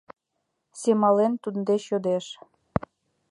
[0.81, 2.25] Семален, туддеч йодеш: